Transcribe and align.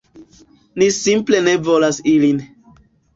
Ni 0.81 0.87
simple 0.95 1.41
ne 1.47 1.53
volas 1.67 1.99
ilin. 2.13 2.41